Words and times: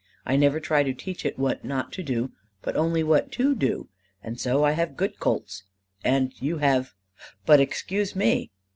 I 0.25 0.35
never 0.35 0.59
try 0.59 0.81
to 0.81 0.95
teach 0.95 1.27
it 1.27 1.37
what 1.37 1.63
not 1.63 1.91
to 1.93 2.01
do, 2.01 2.31
but 2.63 2.75
only 2.75 3.03
what 3.03 3.31
to 3.33 3.53
do. 3.53 3.87
And 4.23 4.39
so 4.39 4.63
I 4.63 4.71
have 4.71 4.97
good 4.97 5.19
colts, 5.19 5.61
and 6.03 6.33
you 6.41 6.57
have 6.57 6.95
but 7.45 7.59
excuse 7.59 8.15
me!" 8.15 8.49